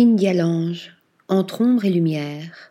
[0.00, 0.92] India Lange,
[1.26, 2.70] entre ombre et lumière.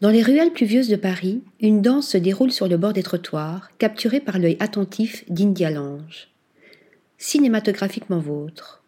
[0.00, 3.68] Dans les ruelles pluvieuses de Paris, une danse se déroule sur le bord des trottoirs,
[3.76, 6.28] capturée par l'œil attentif d'India Lange.
[7.18, 8.82] Cinématographiquement vôtre.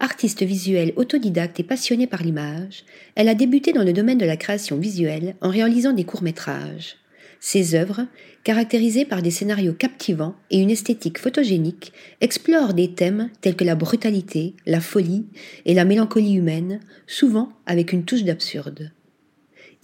[0.00, 2.84] Artiste visuelle autodidacte et passionnée par l'image,
[3.16, 6.96] elle a débuté dans le domaine de la création visuelle en réalisant des courts-métrages.
[7.40, 8.06] Ses œuvres,
[8.42, 13.76] caractérisées par des scénarios captivants et une esthétique photogénique, explorent des thèmes tels que la
[13.76, 15.26] brutalité, la folie
[15.64, 18.90] et la mélancolie humaine, souvent avec une touche d'absurde.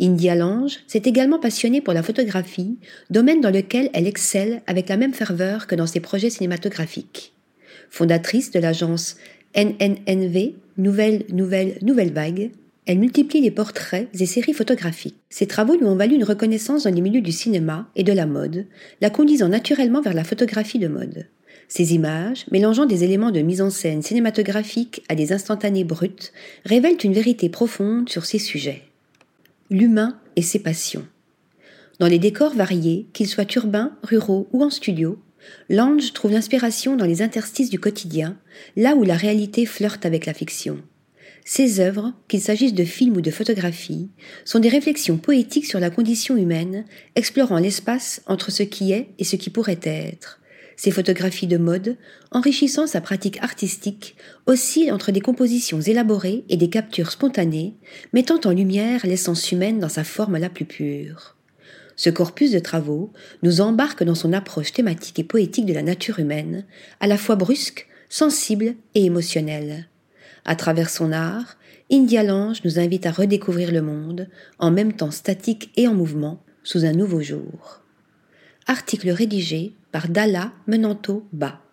[0.01, 2.79] India Lange s'est également passionnée pour la photographie,
[3.11, 7.33] domaine dans lequel elle excelle avec la même ferveur que dans ses projets cinématographiques.
[7.91, 9.17] Fondatrice de l'agence
[9.55, 12.51] NNNV, Nouvelle Nouvelle Nouvelle Vague,
[12.87, 15.17] elle multiplie les portraits et séries photographiques.
[15.31, 18.27] Ses travaux lui ont valu une reconnaissance dans les milieux du cinéma et de la
[18.27, 18.67] mode,
[19.01, 21.27] la conduisant naturellement vers la photographie de mode.
[21.69, 26.31] Ces images, mélangeant des éléments de mise en scène cinématographique à des instantanés bruts,
[26.67, 28.83] révèlent une vérité profonde sur ces sujets.
[29.71, 31.07] L'humain et ses passions.
[32.01, 35.19] Dans les décors variés, qu'ils soient urbains, ruraux ou en studio,
[35.71, 38.37] Lange trouve l'inspiration dans les interstices du quotidien,
[38.77, 40.79] là où la réalité flirte avec la fiction.
[41.47, 44.09] Ses œuvres, qu'il s'agisse de films ou de photographies,
[44.47, 49.25] sont des réflexions poétiques sur la condition humaine, explorant l'espace entre ce qui est et
[49.25, 50.41] ce qui pourrait être.
[50.77, 51.99] Ses photographies de mode,
[52.31, 57.75] enrichissant sa pratique artistique, oscillent entre des compositions élaborées et des captures spontanées,
[58.15, 61.37] mettant en lumière l'essence humaine dans sa forme la plus pure.
[61.95, 66.19] Ce corpus de travaux nous embarque dans son approche thématique et poétique de la nature
[66.19, 66.65] humaine,
[67.01, 69.89] à la fois brusque, sensible et émotionnelle.
[70.45, 71.57] À travers son art,
[71.91, 74.29] India Lange nous invite à redécouvrir le monde,
[74.59, 77.83] en même temps statique et en mouvement, sous un nouveau jour.
[78.67, 81.64] Article rédigé par Dalla Menanto Ba.